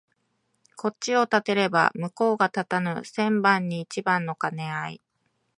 [0.77, 5.01] こっちを立てれば向こうが立たぬ千番に一番の兼合い